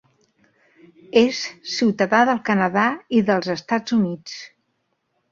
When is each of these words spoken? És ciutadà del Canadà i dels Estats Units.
És 1.19 1.41
ciutadà 1.73 2.21
del 2.29 2.41
Canadà 2.47 2.85
i 3.19 3.19
dels 3.27 3.51
Estats 3.57 3.95
Units. 3.99 4.39